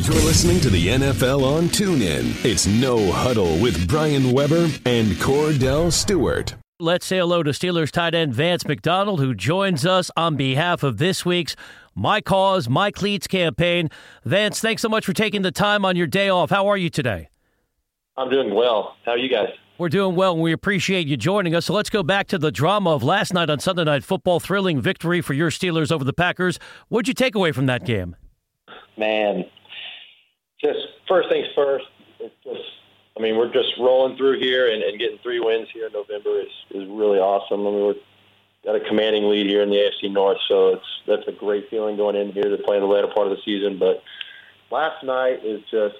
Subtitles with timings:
[0.00, 2.42] You're listening to the NFL on TuneIn.
[2.42, 6.54] It's No Huddle with Brian Weber and Kordell Stewart.
[6.78, 10.96] Let's say hello to Steelers tight end Vance McDonald, who joins us on behalf of
[10.96, 11.54] this week's
[11.94, 13.90] My Cause, My Cleats campaign.
[14.24, 16.48] Vance, thanks so much for taking the time on your day off.
[16.48, 17.28] How are you today?
[18.16, 18.96] I'm doing well.
[19.04, 19.50] How are you guys?
[19.76, 21.66] We're doing well, and we appreciate you joining us.
[21.66, 24.40] So let's go back to the drama of last night on Sunday Night Football.
[24.40, 26.58] Thrilling victory for your Steelers over the Packers.
[26.88, 28.16] What'd you take away from that game?
[28.96, 29.44] Man,
[30.60, 31.86] just first things first.
[32.18, 32.60] It's just,
[33.16, 36.40] I mean, we're just rolling through here and, and getting three wins here in November
[36.40, 37.66] is is really awesome.
[37.66, 37.94] I mean, we're
[38.64, 41.96] got a commanding lead here in the AFC North, so it's that's a great feeling
[41.96, 43.78] going in here to play in the later part of the season.
[43.78, 44.02] But
[44.70, 45.96] last night is just,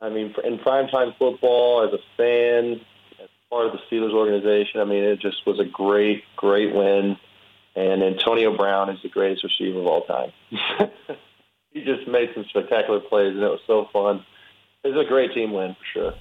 [0.00, 2.80] I mean, in primetime football, as a fan,
[3.22, 7.16] as part of the Steelers organization, I mean, it just was a great, great win.
[7.74, 10.32] And Antonio Brown is the greatest receiver of all time.
[11.76, 14.24] he just made some spectacular plays, and it was so fun.
[14.82, 16.14] It was a great team win for sure.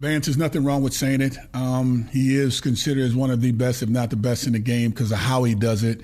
[0.00, 1.38] Vance, there's nothing wrong with saying it.
[1.54, 4.58] Um, he is considered as one of the best, if not the best, in the
[4.58, 6.00] game because of how he does it.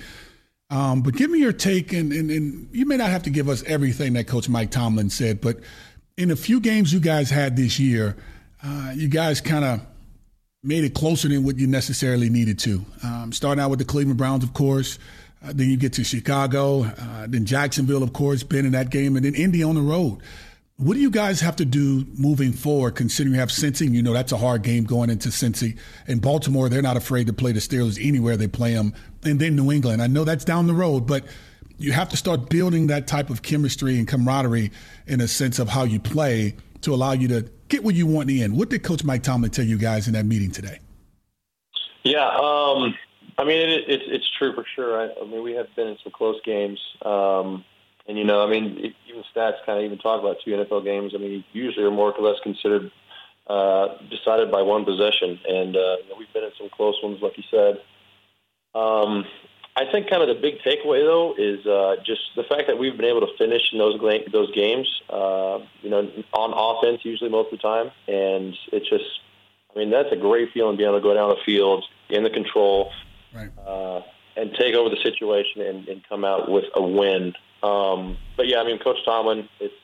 [0.70, 3.48] Um, but give me your take, and, and, and, you may not have to give
[3.48, 5.58] us everything that Coach Mike Tomlin said, but
[6.16, 8.16] in a few games you guys had this year,
[8.64, 9.80] uh, you guys kind of
[10.62, 12.84] made it closer than what you necessarily needed to.
[13.02, 15.00] Um, starting out with the Cleveland Browns, of course.
[15.44, 19.16] Uh, then you get to Chicago, uh, then Jacksonville, of course, been in that game,
[19.16, 20.18] and then Indy on the road.
[20.76, 23.92] What do you guys have to do moving forward, considering you have Cincy?
[23.92, 25.78] You know that's a hard game going into Cincy.
[26.08, 28.94] In Baltimore, they're not afraid to play the Steelers anywhere they play them.
[29.24, 30.02] And then New England.
[30.02, 31.24] I know that's down the road, but
[31.78, 34.72] you have to start building that type of chemistry and camaraderie
[35.06, 38.30] in a sense of how you play to allow you to get what you want
[38.30, 38.56] in the end.
[38.56, 40.80] What did Coach Mike Tomlin tell you guys in that meeting today?
[42.02, 42.94] Yeah, um,
[43.38, 45.00] I mean, it, it, it's true for sure.
[45.00, 46.78] I, I mean, we have been in some close games.
[47.02, 47.64] Um,
[48.06, 51.12] and, you know, I mean, even stats kind of even talk about two NFL games.
[51.14, 52.90] I mean, usually are more or less considered
[53.46, 55.38] uh, decided by one possession.
[55.48, 57.80] And uh, you know, we've been in some close ones, like you said.
[58.74, 59.24] Um,
[59.74, 62.96] I think kind of the big takeaway, though, is uh, just the fact that we've
[62.96, 63.98] been able to finish in those
[64.30, 67.90] those games, uh, you know, on offense usually most of the time.
[68.06, 69.20] And it's just,
[69.74, 72.30] I mean, that's a great feeling being able to go down the field in the
[72.30, 72.92] control
[73.34, 73.50] right.
[73.66, 74.00] uh,
[74.36, 77.34] and take over the situation and, and come out with a win.
[77.62, 79.74] Um, but yeah, I mean, Coach Tomlin, it's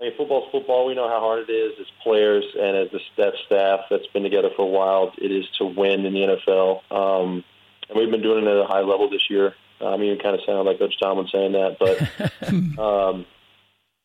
[0.00, 0.86] I mean, football's football.
[0.86, 4.22] We know how hard it is as players and as the that staff that's been
[4.22, 5.12] together for a while.
[5.20, 7.44] It is to win in the NFL, um,
[7.88, 9.54] and we've been doing it at a high level this year.
[9.80, 13.26] I mean, it kind of sounded like Coach Tomlin saying that, but um,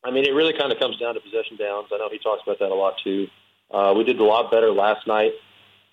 [0.03, 1.87] I mean, it really kind of comes down to possession downs.
[1.93, 3.27] I know he talks about that a lot too.
[3.71, 5.31] Uh, we did a lot better last night.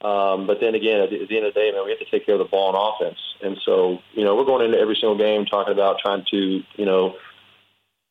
[0.02, 2.00] Um, but then again, at the, at the end of the day, man, we have
[2.00, 3.18] to take care of the ball on offense.
[3.40, 6.84] And so, you know, we're going into every single game talking about trying to, you
[6.84, 7.14] know,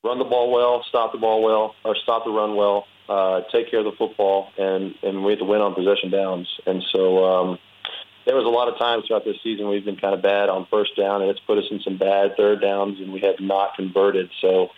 [0.04, 3.70] run the ball well, stop the ball well, or stop the run well, uh, take
[3.70, 6.48] care of the football, and and we have to win on possession downs.
[6.66, 7.60] And so, um,
[8.26, 10.68] there was a lot of times throughout this season we've been kind of bad on
[10.72, 13.76] first down, and it's put us in some bad third downs, and we have not
[13.76, 14.30] converted.
[14.40, 14.70] So,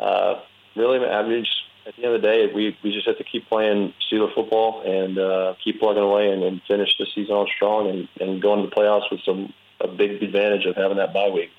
[0.00, 0.40] uh,
[0.74, 1.57] really, I mean, just
[1.88, 4.82] at the end of the day, we, we just have to keep playing Steeler football
[4.82, 8.54] and uh, keep plugging away and, and finish the season on strong and, and go
[8.54, 11.50] into the playoffs with some a big advantage of having that bye week.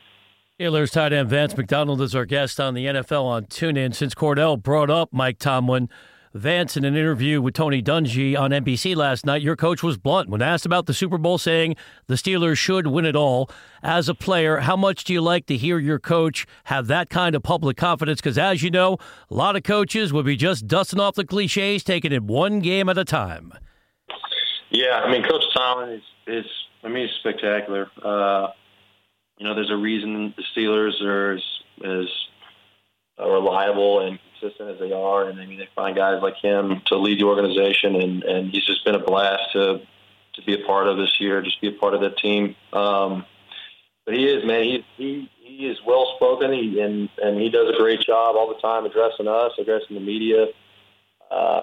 [0.59, 3.95] Steelers tight end Vance McDonald is our guest on the NFL on TuneIn.
[3.95, 5.89] Since Kordell brought up Mike Tomlin,
[6.35, 10.29] Vance, in an interview with Tony Dungy on NBC last night, your coach was blunt
[10.29, 11.75] when asked about the Super Bowl, saying
[12.05, 13.49] the Steelers should win it all.
[13.81, 17.33] As a player, how much do you like to hear your coach have that kind
[17.33, 18.21] of public confidence?
[18.21, 18.97] Because as you know,
[19.31, 22.89] a lot of coaches would be just dusting off the cliches, taking it one game
[22.89, 23.51] at a time.
[24.69, 26.45] Yeah, I mean, Coach Tomlin is, is
[26.83, 27.89] I mean, he's spectacular.
[28.05, 28.49] Uh,
[29.39, 31.43] you know, there's a reason the Steelers are as,
[31.83, 32.05] as
[33.17, 36.97] reliable and consistent as they are, and I mean they find guys like him to
[36.97, 39.81] lead the organization, and and he's just been a blast to
[40.33, 42.55] to be a part of this year, just be a part of that team.
[42.73, 43.25] Um,
[44.05, 47.69] but he is man, he he he is well spoken, he, and and he does
[47.73, 50.47] a great job all the time addressing us, addressing the media.
[51.29, 51.61] Uh,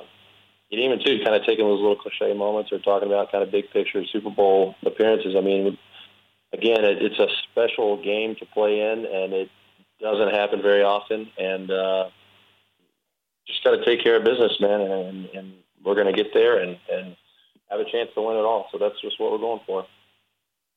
[0.70, 3.52] and even too, kind of taking those little cliche moments or talking about kind of
[3.52, 5.34] big picture Super Bowl appearances.
[5.36, 5.78] I mean,
[6.52, 9.50] again, it, it's a special game to play in, and it
[10.00, 11.28] doesn't happen very often.
[11.38, 12.08] And uh,
[13.46, 15.52] just got to take care of business, man, and, and
[15.84, 17.16] we're going to get there and, and
[17.70, 18.68] have a chance to win it all.
[18.72, 19.86] So that's just what we're going for.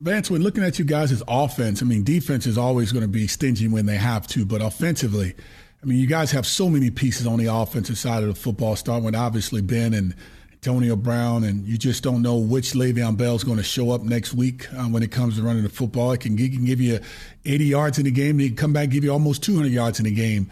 [0.02, 3.10] Vance, when looking at you guys' as offense, I mean, defense is always going to
[3.10, 5.36] be stingy when they have to, but offensively,
[5.82, 8.76] I mean, you guys have so many pieces on the offensive side of the football,
[8.76, 10.16] starting with obviously Ben and
[10.54, 14.02] Antonio Brown, and you just don't know which Le'Veon Bell is going to show up
[14.02, 16.12] next week um, when it comes to running the football.
[16.12, 17.00] It can, it can give you
[17.46, 19.72] 80 yards in the game, and he can come back and give you almost 200
[19.72, 20.50] yards in the game.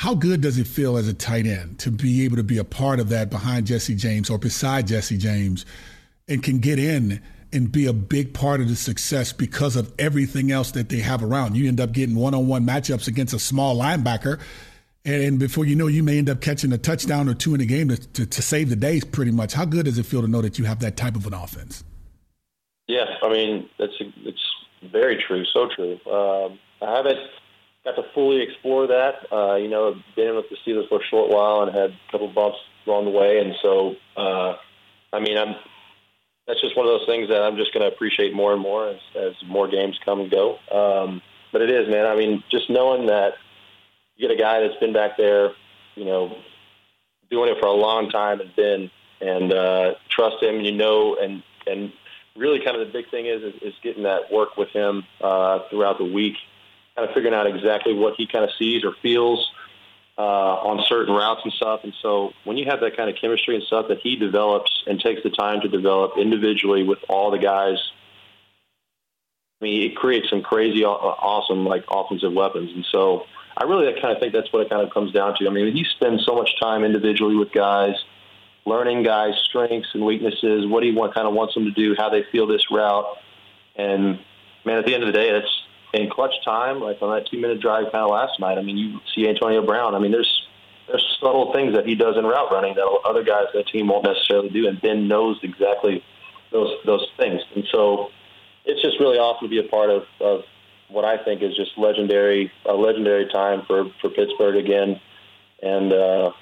[0.00, 2.64] How good does it feel as a tight end to be able to be a
[2.64, 5.66] part of that behind Jesse James or beside Jesse James
[6.26, 7.20] and can get in
[7.52, 11.22] and be a big part of the success because of everything else that they have
[11.22, 11.54] around?
[11.54, 14.40] You end up getting one on one matchups against a small linebacker.
[15.04, 17.66] And before you know, you may end up catching a touchdown or two in a
[17.66, 19.52] game to, to, to save the day, pretty much.
[19.52, 21.84] How good does it feel to know that you have that type of an offense?
[22.88, 24.46] Yeah, I mean, that's it's
[24.90, 26.00] very true, so true.
[26.10, 27.18] Um, I haven't
[27.84, 29.26] got to fully explore that.
[29.32, 32.28] Uh, you know, been with the Steelers for a short while and had a couple
[32.28, 34.56] bumps along the way, and so uh,
[35.12, 35.56] I mean, I'm
[36.46, 38.88] that's just one of those things that I'm just going to appreciate more and more
[38.88, 40.58] as, as more games come and go.
[40.72, 41.22] Um,
[41.52, 42.06] but it is, man.
[42.06, 43.34] I mean, just knowing that
[44.16, 45.50] you get a guy that's been back there,
[45.94, 46.36] you know,
[47.30, 48.90] doing it for a long time and been
[49.20, 50.60] and uh, trust him.
[50.60, 51.92] You know, and and
[52.36, 55.60] really, kind of the big thing is is, is getting that work with him uh,
[55.70, 56.36] throughout the week
[56.96, 59.50] kind of figuring out exactly what he kind of sees or feels
[60.18, 61.80] uh, on certain routes and stuff.
[61.82, 65.00] And so when you have that kind of chemistry and stuff that he develops and
[65.00, 67.78] takes the time to develop individually with all the guys,
[69.60, 72.70] I mean, it creates some crazy, awesome, like offensive weapons.
[72.74, 73.24] And so
[73.56, 75.46] I really kind of think that's what it kind of comes down to.
[75.46, 77.94] I mean, he spends so much time individually with guys,
[78.64, 82.08] learning guys' strengths and weaknesses, what he want, kind of wants them to do, how
[82.08, 83.06] they feel this route.
[83.76, 84.18] And
[84.64, 85.59] man, at the end of the day, that's
[85.92, 88.76] in clutch time, like on that two minute drive kind of last night, I mean,
[88.76, 89.94] you see Antonio Brown.
[89.94, 90.46] I mean, there's
[90.86, 93.88] there's subtle things that he does in route running that other guys on that team
[93.88, 96.02] won't necessarily do, and Ben knows exactly
[96.52, 97.40] those those things.
[97.54, 98.08] And so
[98.64, 100.42] it's just really awesome to be a part of, of
[100.88, 105.00] what I think is just legendary a legendary time for for Pittsburgh again.
[105.62, 106.32] And uh,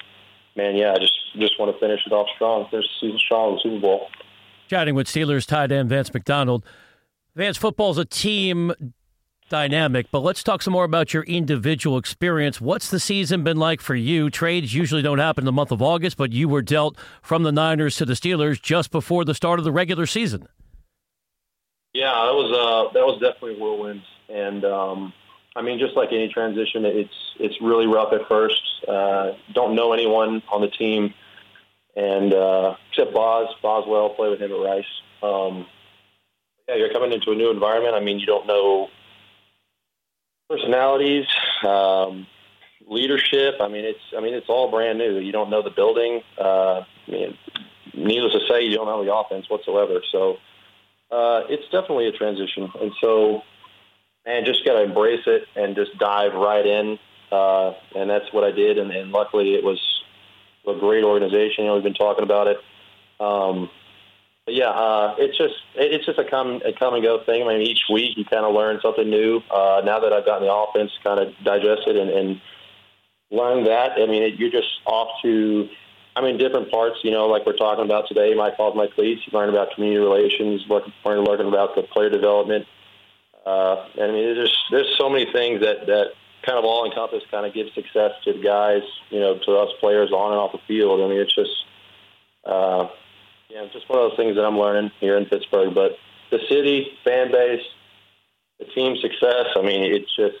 [0.55, 3.49] man, yeah, I just just want to finish it off strong, finish the season strong
[3.49, 4.07] in the Super Bowl.
[4.67, 6.63] Chatting with Steelers tight end Vance McDonald.
[7.35, 8.73] Vance, football is a team
[9.49, 12.61] dynamic, but let's talk some more about your individual experience.
[12.61, 14.29] What's the season been like for you?
[14.29, 17.51] Trades usually don't happen in the month of August, but you were dealt from the
[17.51, 20.47] Niners to the Steelers just before the start of the regular season.
[21.93, 25.13] Yeah, that was uh, that was definitely whirlwind, and um,
[25.55, 28.61] I mean, just like any transition, it's it's really rough at first.
[28.87, 31.13] Uh, don't know anyone on the team,
[31.95, 34.85] and uh, except Boz Boswell, play with him at Rice.
[35.23, 35.65] Um,
[36.67, 37.95] yeah, you're coming into a new environment.
[37.95, 38.89] I mean, you don't know
[40.69, 41.25] personalities,
[41.67, 42.27] um,
[42.87, 43.55] leadership.
[43.59, 45.19] I mean, it's I mean it's all brand new.
[45.19, 46.21] You don't know the building.
[46.39, 47.37] Uh, I mean,
[47.93, 50.01] needless to say, you don't know the offense whatsoever.
[50.11, 50.37] So
[51.11, 53.41] uh, it's definitely a transition, and so
[54.25, 56.99] man, just got to embrace it and just dive right in.
[57.31, 59.79] Uh, and that's what I did, and, and luckily it was
[60.67, 61.63] a great organization.
[61.63, 62.57] You know, we've been talking about it.
[63.19, 63.69] Um,
[64.51, 67.43] yeah, uh, it's just it's just a come a come and go thing.
[67.43, 69.41] I mean, each week you kind of learn something new.
[69.49, 72.41] Uh, now that I've gotten the offense kind of digested and, and
[73.31, 75.67] learned that, I mean, it, you're just off to,
[76.15, 76.97] I mean, different parts.
[77.03, 79.21] You know, like we're talking about today, my fault, my cleats.
[79.25, 82.65] You learn about community relations, learn, learning about the player development.
[83.45, 86.11] Uh, and I mean, there's there's so many things that that
[86.43, 89.69] kind of all encompass kind of give success to the guys, you know, to us
[89.79, 91.01] players on and off the field.
[91.01, 91.51] I mean, it's just.
[92.45, 92.87] Uh,
[93.49, 95.73] yeah, it's just one of those things that I'm learning here in Pittsburgh.
[95.73, 95.93] But
[96.31, 97.63] the city, fan base,
[98.59, 100.37] the team success, I mean, it's just,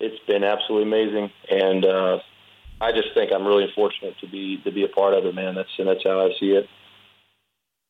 [0.00, 1.30] it's been absolutely amazing.
[1.50, 2.18] And, uh,
[2.82, 5.54] I just think I'm really fortunate to be to be a part of it, man.
[5.54, 6.68] That's and that's how I see it.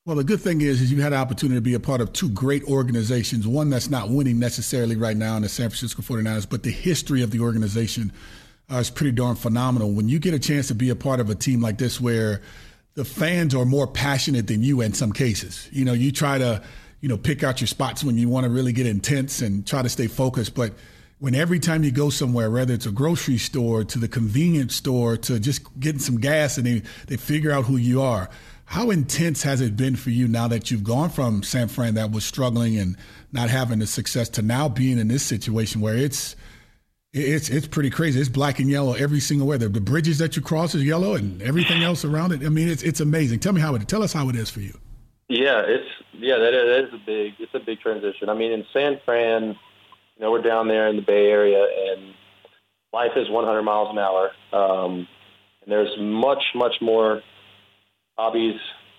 [0.04, 2.12] Well, the good thing is, is you had an opportunity to be a part of
[2.12, 3.46] two great organizations.
[3.46, 7.22] One that's not winning necessarily right now in the San Francisco 49ers, but the history
[7.22, 8.12] of the organization
[8.70, 9.92] uh, is pretty darn phenomenal.
[9.92, 12.42] When you get a chance to be a part of a team like this, where
[12.94, 15.68] the fans are more passionate than you in some cases.
[15.72, 16.62] You know, you try to,
[17.00, 19.82] you know, pick out your spots when you want to really get intense and try
[19.82, 20.54] to stay focused.
[20.54, 20.74] But
[21.18, 25.16] when every time you go somewhere, whether it's a grocery store to the convenience store
[25.16, 28.28] to just getting some gas and they, they figure out who you are,
[28.66, 32.10] how intense has it been for you now that you've gone from San Fran that
[32.10, 32.96] was struggling and
[33.32, 36.36] not having the success to now being in this situation where it's–
[37.12, 38.20] it's it's pretty crazy.
[38.20, 39.58] It's black and yellow every single way.
[39.58, 42.44] The, the bridges that you cross is yellow, and everything else around it.
[42.44, 43.40] I mean, it's it's amazing.
[43.40, 43.86] Tell me how it.
[43.86, 44.78] Tell us how it is for you.
[45.28, 48.28] Yeah, it's yeah that is, that is a big it's a big transition.
[48.28, 52.14] I mean, in San Fran, you know, we're down there in the Bay Area, and
[52.92, 54.30] life is 100 miles an hour.
[54.52, 55.06] Um,
[55.62, 57.20] and there's much much more
[58.16, 58.58] hobbies,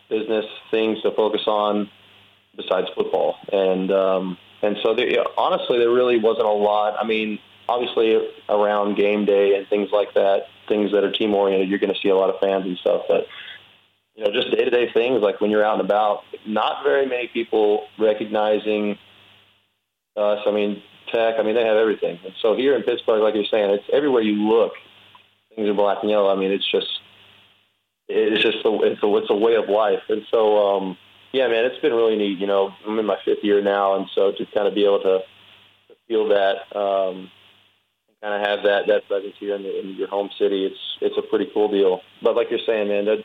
[0.09, 1.89] business things to focus on
[2.55, 6.95] besides football, and um, and so there, honestly, there really wasn't a lot.
[7.01, 11.69] I mean obviously around game day and things like that, things that are team oriented,
[11.69, 13.03] you're going to see a lot of fans and stuff.
[13.07, 13.27] But
[14.15, 17.05] you know, just day to day things like when you're out and about, not very
[17.05, 18.97] many people recognizing
[20.15, 20.39] us.
[20.45, 21.35] I mean, tech.
[21.39, 22.19] I mean, they have everything.
[22.23, 24.73] And so here in Pittsburgh, like you're saying, it's everywhere you look.
[25.55, 26.29] things are black and yellow.
[26.29, 26.87] I mean, it's just
[28.07, 30.03] it's just a, it's a it's a way of life.
[30.09, 30.97] And so, um,
[31.31, 32.37] yeah, man, it's been really neat.
[32.37, 35.01] You know, I'm in my fifth year now, and so to kind of be able
[35.01, 35.19] to,
[36.07, 37.31] feel that, um,
[38.23, 41.17] kind of have that that presence here in, the, in your home city, it's it's
[41.17, 42.01] a pretty cool deal.
[42.21, 43.23] But like you're saying, man, that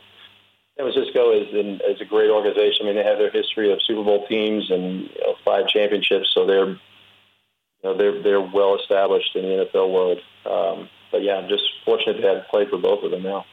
[0.76, 2.83] San Francisco is in, is a great organization.
[2.83, 6.31] I mean, they have their history of Super Bowl teams and you know, five championships,
[6.35, 10.19] so they're you know they're they're well established in the NFL world.
[10.45, 13.45] Um, but yeah, I'm just fortunate to have played for both of them now.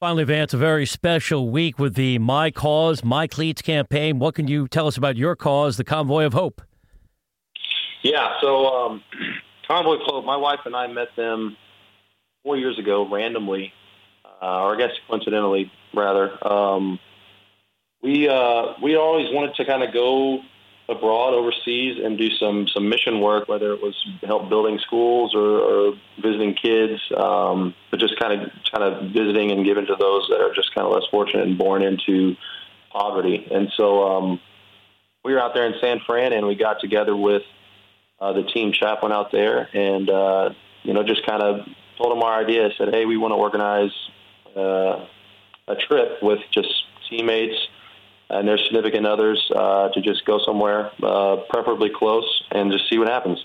[0.00, 4.18] Finally, Vance, a very special week with the My Cause, My Cleats campaign.
[4.18, 6.60] What can you tell us about your cause, the Convoy of Hope?
[8.02, 9.02] Yeah, so um,
[9.66, 11.56] Convoy Hope, my wife and I met them
[12.42, 13.72] four years ago randomly,
[14.40, 16.46] uh, or I guess coincidentally, rather.
[16.46, 16.98] Um,
[18.02, 20.40] we uh, we always wanted to kind of go
[20.88, 25.40] abroad, overseas, and do some some mission work, whether it was help building schools or,
[25.40, 30.28] or visiting kids, um, but just kind of kind of visiting and giving to those
[30.28, 32.36] that are just kind of less fortunate and born into
[32.92, 33.46] poverty.
[33.50, 34.40] And so um,
[35.24, 37.42] we were out there in San Fran, and we got together with
[38.20, 40.50] uh, the team chaplain out there, and uh,
[40.82, 41.66] you know just kind of
[41.98, 42.68] told them our idea.
[42.78, 43.92] Said, hey, we want to organize
[44.56, 45.06] uh,
[45.68, 46.68] a trip with just
[47.08, 47.56] teammates
[48.28, 52.98] and their significant others uh, to just go somewhere, uh, preferably close, and just see
[52.98, 53.38] what happens.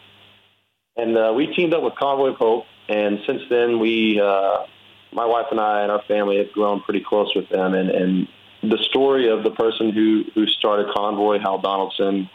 [0.98, 4.66] And uh, we teamed up with Convoy of Hope, and since then, we, uh,
[5.14, 7.74] my wife and I and our family have grown pretty close with them.
[7.74, 8.28] And, and
[8.64, 12.30] the story of the person who who started Convoy, Hal Donaldson,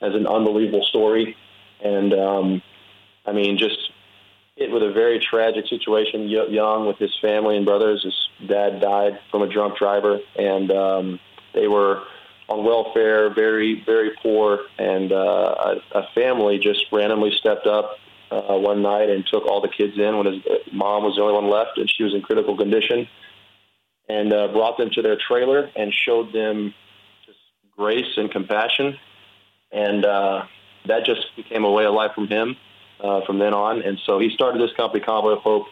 [0.00, 1.36] has an unbelievable story.
[1.82, 2.62] And um,
[3.26, 3.78] I mean, just
[4.56, 6.28] hit with a very tragic situation.
[6.28, 11.20] Young with his family and brothers, his dad died from a drunk driver, and um,
[11.54, 12.02] they were
[12.48, 17.98] on welfare, very, very poor, and uh, a, a family just randomly stepped up
[18.30, 20.42] uh, one night and took all the kids in when his
[20.72, 23.06] mom was the only one left, and she was in critical condition,
[24.08, 26.74] and uh, brought them to their trailer and showed them
[27.26, 27.38] just
[27.76, 28.96] grace and compassion,
[29.70, 30.44] and uh,
[30.88, 32.56] that just became a way of life from him
[33.00, 33.82] uh, from then on.
[33.82, 35.66] And so he started this company, Convoy of Hope,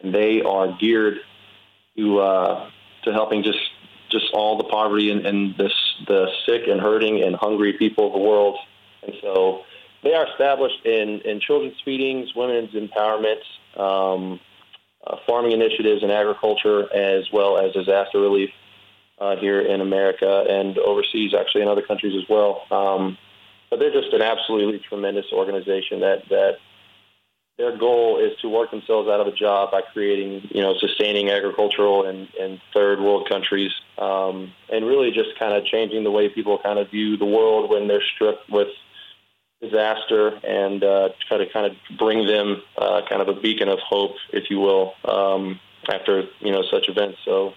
[0.00, 1.18] and they are geared
[1.96, 2.70] to uh,
[3.04, 3.58] to helping just
[4.10, 5.72] just all the poverty and, and this,
[6.06, 8.58] the sick and hurting and hungry people of the world.
[9.04, 9.62] And so
[10.02, 13.40] they are established in, in children's feedings, women's empowerment,
[13.76, 14.40] um,
[15.06, 18.50] uh, farming initiatives and agriculture, as well as disaster relief
[19.20, 22.66] uh, here in America and overseas, actually in other countries as well.
[22.70, 23.16] Um,
[23.70, 26.58] but they're just an absolutely tremendous organization that that
[27.60, 31.28] their goal is to work themselves out of a job by creating, you know, sustaining
[31.28, 36.30] agricultural and, and third world countries, um, and really just kind of changing the way
[36.30, 38.68] people kind of view the world when they're stripped with
[39.60, 43.78] disaster, and uh, try to kind of bring them uh, kind of a beacon of
[43.80, 45.60] hope, if you will, um,
[45.92, 47.18] after you know such events.
[47.24, 47.52] So.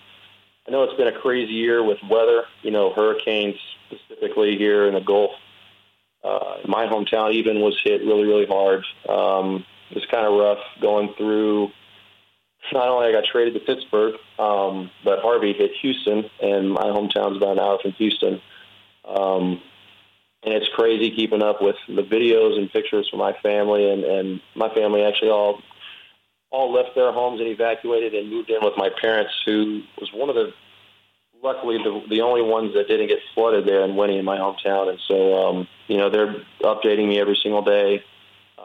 [0.66, 3.56] I know it's been a crazy year with weather, you know, hurricanes
[3.86, 5.32] specifically here in the Gulf.
[6.24, 8.86] Uh, my hometown even was hit really, really hard.
[9.10, 11.70] Um, it was kind of rough going through.
[12.72, 17.38] Not only I got traded to Pittsburgh, um, but Harvey hit Houston, and my hometown's
[17.38, 18.42] about an hour from Houston.
[19.06, 19.62] Um,
[20.44, 24.42] and it's crazy keeping up with the videos and pictures from my family, and, and
[24.56, 25.62] my family actually all
[26.52, 30.30] all left their homes and evacuated and moved in with my parents, who was one
[30.30, 30.54] of the
[31.44, 34.90] luckily the, the only ones that didn't get flooded there in Winnie in my hometown.
[34.90, 38.04] And so, um, you know, they're updating me every single day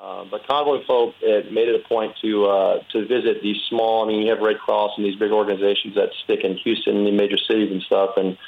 [0.01, 4.05] uh, but Convoy Hope it made it a point to uh, to visit these small.
[4.05, 7.11] I mean, you have Red Cross and these big organizations that stick in Houston the
[7.11, 8.11] major cities and stuff.
[8.17, 8.39] And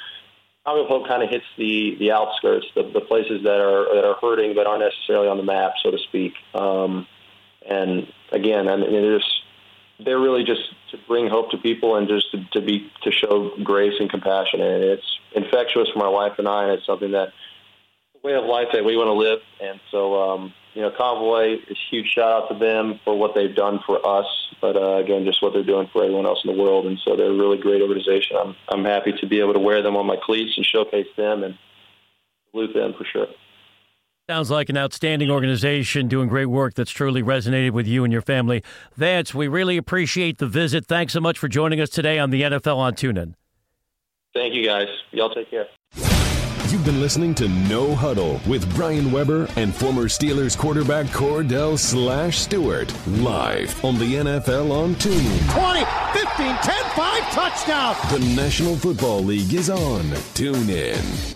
[0.64, 4.16] Convoy Hope kind of hits the the outskirts, the, the places that are that are
[4.20, 6.34] hurting but aren't necessarily on the map, so to speak.
[6.54, 7.06] Um,
[7.68, 9.42] and again, I mean, they're just
[10.04, 10.62] they're really just
[11.10, 14.60] bring hope to people and just to, to be to show grace and compassion.
[14.60, 17.32] And it's infectious for my wife and I, and it's something that
[18.22, 19.40] way of life that we want to live.
[19.60, 20.00] And so.
[20.22, 23.98] Um, you know, Convoy, a huge shout out to them for what they've done for
[24.06, 24.26] us,
[24.60, 26.86] but uh, again, just what they're doing for everyone else in the world.
[26.86, 28.36] And so they're a really great organization.
[28.36, 31.42] I'm I'm happy to be able to wear them on my cleats and showcase them
[31.42, 31.58] and
[32.52, 33.26] salute them for sure.
[34.30, 38.22] Sounds like an outstanding organization doing great work that's truly resonated with you and your
[38.22, 38.62] family.
[38.94, 40.86] Vance, we really appreciate the visit.
[40.86, 43.34] Thanks so much for joining us today on the NFL on TuneIn.
[44.32, 44.86] Thank you, guys.
[45.10, 45.66] Y'all take care.
[46.68, 52.38] You've been listening to No Huddle with Brian Weber and former Steelers quarterback Kordell Slash
[52.38, 55.60] Stewart live on the NFL on TuneIn.
[55.60, 55.84] 20,
[56.16, 57.96] 15, 10, 5, touchdown.
[58.12, 60.02] The National Football League is on
[60.34, 61.34] TuneIn.